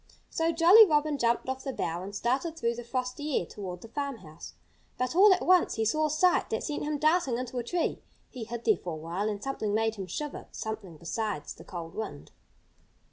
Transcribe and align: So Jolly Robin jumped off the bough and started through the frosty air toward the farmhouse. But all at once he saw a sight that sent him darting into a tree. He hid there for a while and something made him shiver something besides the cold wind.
So 0.31 0.51
Jolly 0.51 0.83
Robin 0.83 1.19
jumped 1.19 1.47
off 1.47 1.63
the 1.63 1.71
bough 1.71 2.01
and 2.01 2.15
started 2.15 2.57
through 2.57 2.73
the 2.73 2.83
frosty 2.83 3.39
air 3.39 3.45
toward 3.45 3.81
the 3.81 3.87
farmhouse. 3.87 4.55
But 4.97 5.15
all 5.15 5.31
at 5.31 5.45
once 5.45 5.75
he 5.75 5.85
saw 5.85 6.07
a 6.07 6.09
sight 6.09 6.49
that 6.49 6.63
sent 6.63 6.81
him 6.81 6.97
darting 6.97 7.37
into 7.37 7.59
a 7.59 7.63
tree. 7.63 8.01
He 8.31 8.45
hid 8.45 8.65
there 8.65 8.77
for 8.77 8.93
a 8.93 8.95
while 8.95 9.29
and 9.29 9.43
something 9.43 9.75
made 9.75 9.97
him 9.97 10.07
shiver 10.07 10.47
something 10.51 10.97
besides 10.97 11.53
the 11.53 11.63
cold 11.65 11.93
wind. 11.93 12.31